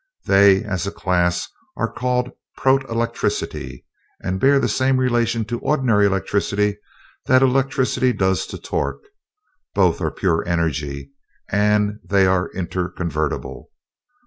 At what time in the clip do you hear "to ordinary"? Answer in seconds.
5.45-6.07